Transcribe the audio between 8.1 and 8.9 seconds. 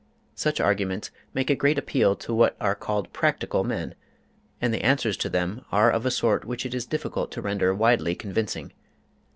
convincing.